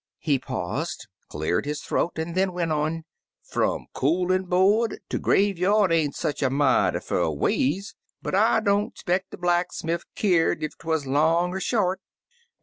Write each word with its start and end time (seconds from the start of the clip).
He 0.17 0.39
paused, 0.39 1.05
cleared 1.29 1.67
his 1.67 1.79
throat, 1.83 2.13
and 2.17 2.33
then 2.33 2.53
went 2.53 2.71
on: 2.71 3.03
"Fnm 3.53 3.85
coolin* 3.93 4.45
board 4.45 4.99
to 5.09 5.19
graveyard 5.19 5.91
ain't 5.91 6.15
sech 6.15 6.41
a 6.41 6.49
mighty 6.49 6.99
fur 7.01 7.29
ways, 7.29 7.93
but 8.19 8.33
I 8.33 8.61
don't 8.61 8.97
'speck 8.97 9.29
de 9.29 9.37
blacksmiff 9.37 10.01
keer'd 10.15 10.63
ef 10.63 10.75
'twuz 10.79 11.05
long 11.05 11.53
er 11.53 11.59
short. 11.59 12.01